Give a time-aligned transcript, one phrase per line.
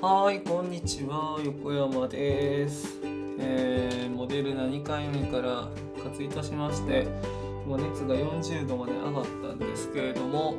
[0.00, 3.00] はい、こんにちは、横山です。
[3.40, 7.08] えーモデルナ2回目から復活いたしまして、
[7.66, 10.54] もう熱が40度まで上がったんですけれども、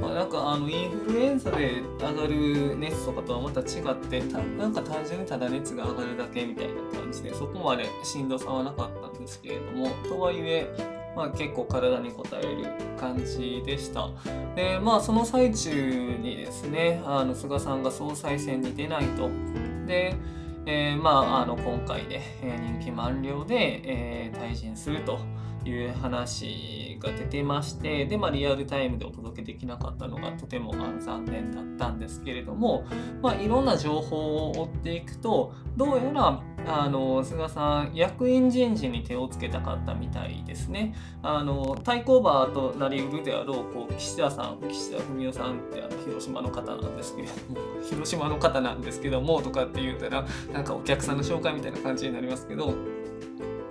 [0.00, 10.66] まあ、なんかあのインフルエンザで上がる熱とかとはまた違って、たなんか単純にただ熱が上がるだけみたいな感じで、そこまでしんどさはなかったんですけれども、とはいえ、
[11.16, 14.08] まあ、結構体に応える感じでした。
[14.54, 19.28] でまあその最中にですねあの菅さんが総裁選に出ないと。
[19.86, 20.14] で、
[20.66, 25.18] えーまああの今回で、え任期満了で、えー退陣すると
[25.64, 32.84] いう話が出てましてで、まあ、リアルタイムでお届けできなかったのがとても残念だったんですけれども、
[33.22, 40.94] まあ、いろんな情報を追っていくとどうやらあの菅さん役員人事に手をつけたかったみたいですね。
[41.22, 52.74] あの対抗馬となりうるであろうこう岸田さん岸田文雄さんってあの広島の方なんですけれども 広島の方なんですけどもとかって言うたらなんかお客さんの紹介みたいな感じになりますけど。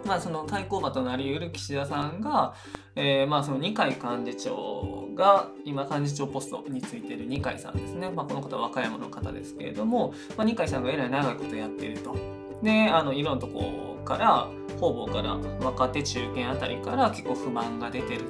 [0.10, 2.56] まあ、その対抗馬となりうる岸田さんが、
[2.96, 12.16] えーまあ、その二階幹事長が今幹事長ポストについている二階さんですね、まあ、この方は和歌山の方ですけれども、まあ、二階さんがえらい長いことやっていると。
[12.64, 14.48] であのいろんなとこから
[14.80, 18.22] 方々から若手中堅あたりから結構不満が出てる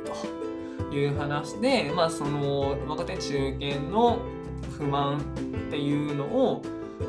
[0.90, 4.20] という話で、まあ、その若手中堅の
[4.78, 6.62] 不満っていうのを、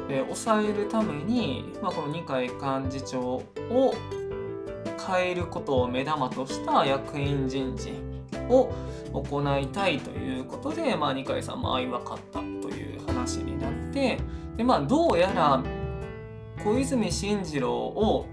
[0.09, 3.45] えー抑えるために、まあ、この二階幹事長を
[5.07, 7.93] 変えることを目玉とした役員人事
[8.49, 8.73] を
[9.13, 14.19] 行いたいということで、まあ、二階さんも相分かったという話になって
[14.57, 15.63] で、まあ、どうやら
[16.63, 18.27] 小泉進次郎を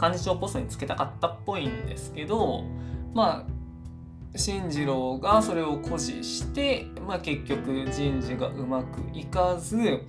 [0.00, 2.64] 幹事長ポストにつけたかったっぽいんですけど
[3.14, 10.00] まあ進次郎がそれを誇示して、まあ、結局人事がうまくいかず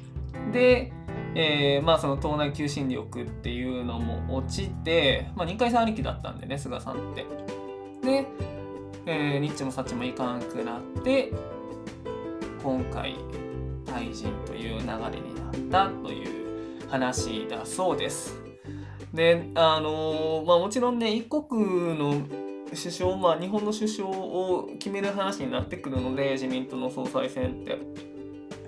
[0.51, 0.93] で、
[1.35, 7.25] えーまあ、その党内求心力っていうのも落ちて、まあ、二階さんありきだったんでね菅さんって。
[8.03, 8.27] で、
[9.05, 11.31] えー、ニッチもサッチもいかんくなって
[12.61, 13.15] 今回
[13.85, 18.39] 退陣という流れになったという話だそうです。
[19.13, 22.21] であのーまあもちろんね一国の
[22.69, 28.12] 首相まあ日本の首相を決める話になってくるので自民党の総裁選って。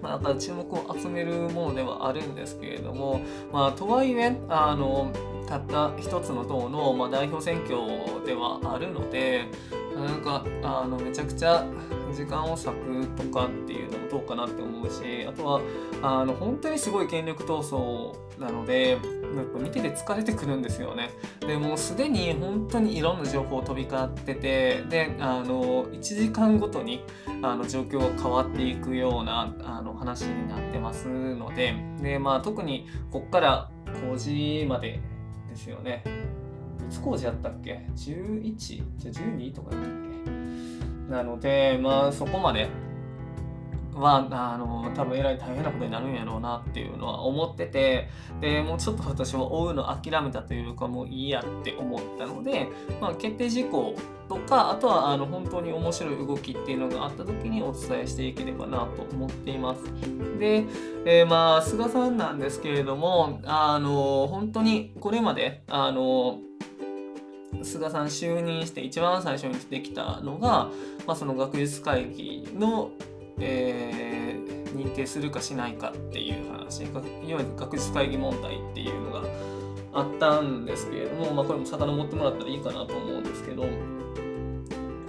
[0.05, 3.21] まあ、だから注目を集めるものではあるんですけれども、
[3.51, 5.11] まあ、とはいえあの
[5.47, 7.75] たった一つの党の、まあ、代表選挙
[8.23, 9.45] ではあるので
[9.99, 11.65] なんかあのめちゃくちゃ
[12.13, 15.61] 時間を割くとかっていうのもどうかなって思うしあとは
[16.01, 18.99] あの本当にすごい権力闘争なのでやっ
[19.53, 21.09] ぱ見てて疲れてくるんですよね。
[21.41, 27.03] でもうすでに本当にいろんな情報飛び交っててであの1時間ごとに
[27.41, 33.69] あの状況が変わっていくようなあの話になってますのでで、まあ、特にこっから
[34.09, 35.01] 工事まで
[35.49, 36.03] ですよね。
[36.87, 38.57] いつ工事やったっけ ?11?
[38.57, 39.91] じゃあ12とかだったっ
[41.05, 41.11] け？
[41.11, 42.67] なので、まあそこまで
[43.93, 48.09] はあの多分えらい大変なことになるんやろうなっていうのは思ってて
[48.41, 52.67] でもうちょっと私は追うの諦めたというかもういいやって思ったので、
[52.99, 53.95] まあ、決定事項
[54.27, 59.83] とかあとはあの本当に面白い動きっていうのがあった時にお伝えしていければなと思っています。
[60.39, 60.65] で、
[61.05, 66.39] えーまあ菅さんなんですけれどもあの本当にこれまであの
[67.63, 70.69] 菅さん就任して一番最初に出てきたのが、
[71.07, 72.91] まあ、その学術会議の、
[73.39, 74.15] えー
[74.75, 79.23] 認定するかしないかっていう話いわゆる学術会議問題っていうのが
[79.93, 83.65] あったんですけれども、まあ、これも遡ってもらったらいいかなと思うんですけど、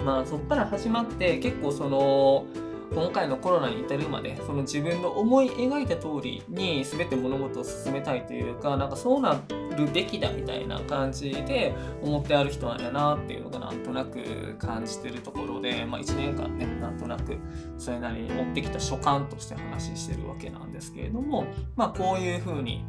[0.04, 2.46] まあ、そこから始まって結構その
[2.92, 9.40] 今回のコロナに至るまでその自分の思い描いた通りに全て物事を進めたいというかなんかそうな
[9.76, 17.36] るべきだみたいな感じで思ってある人なんやなっていうのがなんとなく感じてるところで、まあ、1年間ねなんとなく
[17.76, 22.84] それなりに持ってきた所感として話してるわけなんですけれども、まあ、こういうふうに、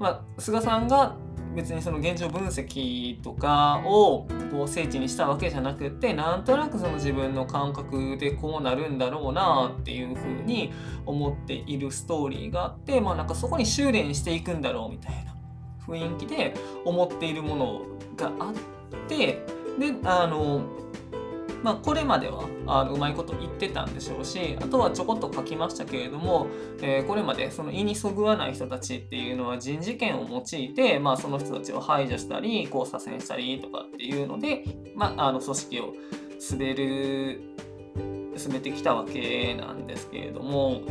[0.00, 1.16] まあ、菅さんが
[1.56, 10.70] 別にその現状分析とかをこう聖地にしたわけじゃなくてなんとなくその自分の感覚でこうなるんだろうなっていうふうに
[11.06, 15.34] 思っているストーリーがあってまあなんかそこに修練していくんだろうみたいな
[15.86, 16.54] 雰囲気で
[16.84, 17.82] 思っているもの
[18.16, 18.54] があっ
[19.08, 19.42] て
[19.78, 20.62] であの
[21.62, 26.48] まあ、これまではあのうまいこと言ってたんでしょうしあとはちょこっと書きましたけれども、
[26.82, 34.64] えーこれまでその意にそぐわない人たちっていうのは人事権を用いて、まあ、その人たちを排除したりこう左遷したりとかっていうので、
[34.94, 35.92] まあ、あの組織を
[36.50, 37.40] 滑る
[38.36, 40.82] 進めてきたわけなんですけれども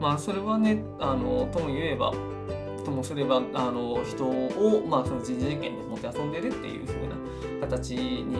[0.00, 2.12] まあそれはねあのとも言えば
[2.84, 7.16] ともすればあの人を、まあ、その人事事件でもてあそんでるっていう風な
[7.62, 8.36] 形に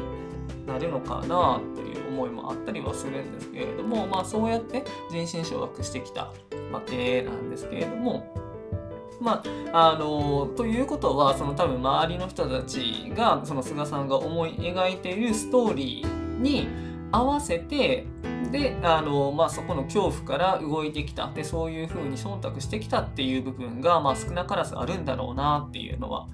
[0.66, 6.32] なるのかなという思いもあったりはするんですけれども、まあ、そうやって人心掌握してきた
[6.72, 8.44] わけなんですけれども。
[9.20, 16.68] まあ、あのということはその多分周りの人たちがその菅さんが思い描いているストーリーに
[17.12, 18.06] 合わせて
[18.50, 26.26] であの、まあ、そこの恐怖から動いてきたでそういうふうに忖度してきたっていう部分が、まあ、少なからずあるんだろうなっていうのは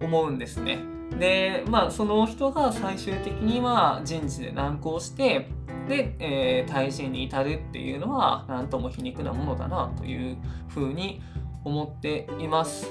[0.00, 0.95] 思うんですね。
[1.18, 5.48] でまあその人が最終的には人事で難航して
[5.88, 10.36] で、えー、退陣に至るっていうのは何とも皮肉なものだなという
[10.68, 11.22] ふうに
[11.64, 12.90] 思っています。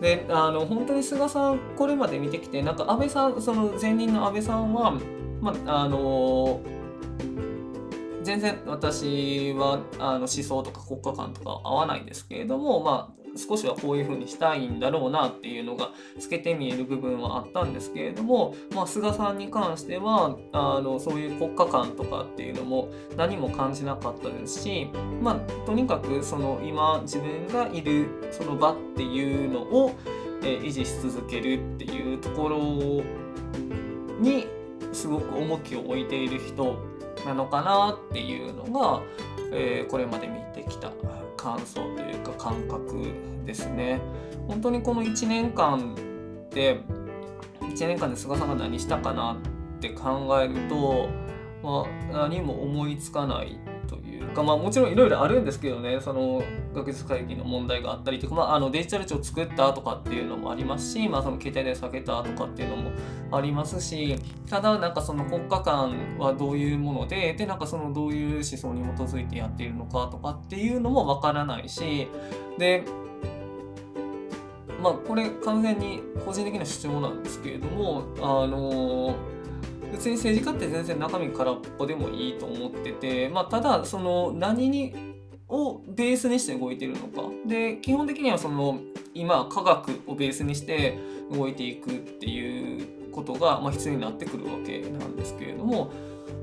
[0.00, 4.92] であの本当に菅さんこれまで見てきてなんか安倍さんその前任の安倍さんは
[5.40, 6.60] まああの
[8.22, 24.88] 全然私はあの思想とか国家観とか合わないんですけれども、まあ、少しはこういうふうにしたいんだろうなっていうのが透けて見える部分はあったんですけれども、まあ、菅さんに関してはあのそういう国家観とかっていうのも何も感じなかったですし、
[25.22, 29.94] まあ、とにかくその今自分がいるその場っていうのを、
[30.42, 32.58] え維持し続けるっていうところ
[34.20, 34.46] に
[34.92, 36.76] すごく重きを置いている人
[37.26, 39.02] なのかなっていうのが、
[39.52, 40.92] えー、これまで見てきた
[41.36, 42.07] 感想という
[42.38, 43.12] 感覚
[43.44, 44.00] ですね。
[44.46, 45.94] 本当にこの1年間
[46.50, 46.80] で
[47.60, 51.08] 1年間で菅さんが何したかなって考えると、
[51.62, 53.58] まあ、何も思いつかない
[54.28, 56.42] か、まあ、もちろんいろいろあるんですけどねその
[56.74, 62.90] 学術会議の問題があったりとか、まあ、あのデジタル庁作ったとかっていうのもありますし、まあ、その携帯で避けたとかっていうのも
[63.30, 72.08] ありますしただなんかその国家間はどういうものででなんかそのどういう思想に基づいてやっているのかとかっていうのもわからないし
[72.58, 72.84] で
[74.82, 79.37] まあこれ完全に個人的な主張なんですけれどもあのー
[79.92, 84.94] 別に政治家って全然中身空っぽでもいいと思ってて、まあ、ただその何に
[85.48, 87.22] をベースにして動いてるのか。
[87.46, 88.80] で基本的にはその
[89.14, 90.98] 今科学をベースにして
[91.32, 95.90] 動いていくっていうことが、まあ、必要になってくるわけなんですけれども、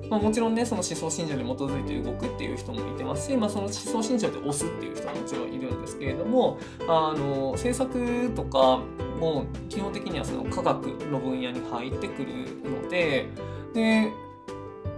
[0.09, 6.57] まあ、もちろんねその思想信条に基づいて動くっていう人もいてますし、まあ、その思想信条で押すっていう人はもちろんいるんですけれども
[6.87, 8.81] あの政策とか
[9.19, 12.33] もう基本的にはその科学の分野に入ってくる
[12.63, 13.27] ので
[13.73, 14.11] で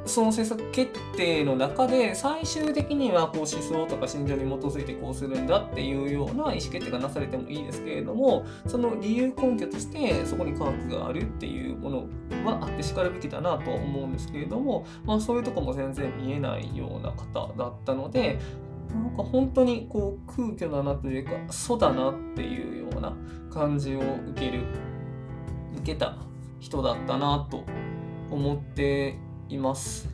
[0.07, 11.97] その政策決定の中で最終的にはこう思想とか信条に基づいてこうするんだっていうような意思決定がなされてもいいですけれどもその理由根拠としてそこに科学があるっていうもの
[12.45, 18.39] はあってしかるべきだなとは思うんですけれども、まあ、そういうとこも全然見えないような方だったので
[18.93, 23.13] なんか本当にこう空虚だなというかそうだなっていうような
[23.51, 24.63] 感じを受ける
[25.77, 26.15] 受けた
[26.59, 27.63] 人だったなと
[28.31, 29.17] 思って
[29.49, 30.09] います。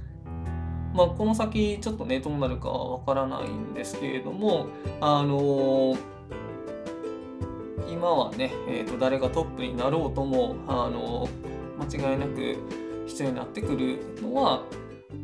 [0.93, 4.67] まあ、この先ちょっとねどうなるかはわからないんですけれども
[5.01, 5.97] あのー、
[7.91, 12.57] 今はね、えーと、誰がトップになろうとも、あのー、間違いなく
[13.07, 14.63] 必要になってくるのは、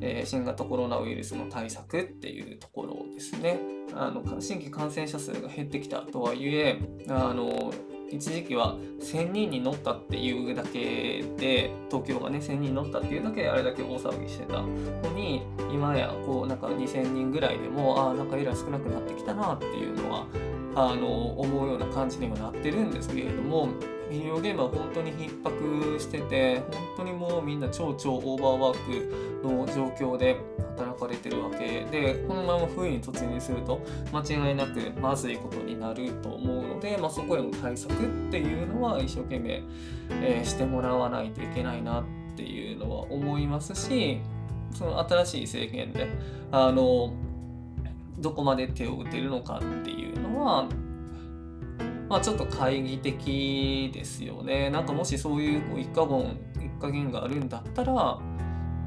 [0.02, 3.60] えー、新型コロナウイルスの対策っていうところですね。
[3.94, 7.74] あの新規感染者数が減ってきたとはいえあの
[8.12, 14.68] 一時期は1000人に乗ったっていうだけで東京がね1000人に乗ったっていうだけであれだけ大騒ぎしてたの
[15.16, 20.28] に今やこうなんか2000人ぐらいでもああなんかえらい少なくなってきたなっていうのは
[20.76, 23.70] あの思うような感じにはなってるんですけれども
[24.10, 30.38] 医療現場は本当に逼迫してて本当にもうみんな超超オーバーワークの状況で
[30.78, 33.82] 働かれてるわけでこのまま冬に突入すると
[34.14, 37.98] 間違いなくまずいことになると思うので、まあ、そこへの対策っ
[38.32, 39.64] ていうのは一生懸命、
[40.10, 42.04] えー、してもらわないといけないなっ
[42.36, 44.20] ていうのは思いますし
[44.74, 46.08] その新しい政権で
[46.52, 47.14] あの
[48.20, 50.68] どこまで手を打てるのかっていうのは
[52.10, 54.70] まあ、ちょっと懐疑的ですよね。
[54.72, 58.20] なんかもしそういうこう一過言一過言があるんだったら、ま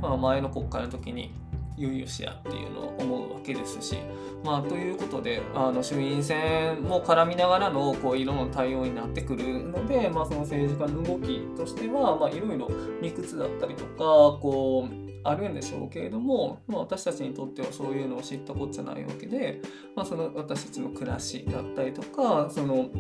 [0.03, 1.33] あ、前の国会の時に
[1.77, 3.97] 悠々しやっていうのを思うわけですし。
[4.45, 12.69] まあ、ということであの衆院選も絡みながらのこういろんな対応になってくるので、まあ、その政治家の動きとしては、まあ、いろいろ
[13.01, 19.61] 理屈だったりとかこうあるんでしょうけれども、まあ、私たちにとってはそういうのを知ったこっちゃないわけで、
[19.95, 22.91] まあ、その私たちの暮らしだったりとかその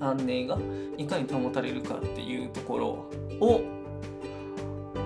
[0.00, 0.58] 安寧が
[0.96, 2.86] いかに保たれるかっていうところ
[3.40, 3.60] を、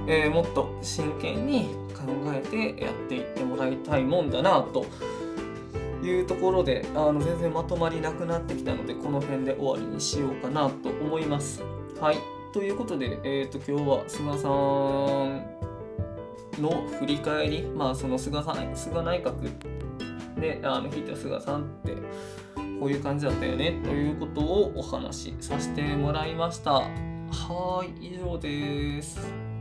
[0.07, 2.03] えー、もっと真剣に考
[2.35, 4.87] えてやっていってもらいたいもんだなと
[6.05, 11.63] いうところであの全然まとまりなくなってきたのでこの辺で終わりにしようかなと思います。
[12.01, 12.17] はい
[12.53, 15.63] ということで、えー、と今日は菅さん
[16.61, 19.51] の振り返り、まあ、その菅さん菅内閣
[20.41, 21.93] であの引いた菅さんって
[22.81, 26.73] こういう感じだったよねということをお話しさせてもらいました。
[26.73, 29.52] はい以上です。